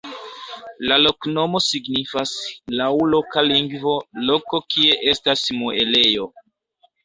[0.91, 2.33] La loknomo signifas
[2.81, 3.95] laŭ loka lingvo
[4.33, 6.31] "loko kie estas muelejo".